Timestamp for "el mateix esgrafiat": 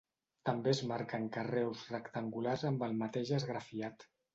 2.91-4.13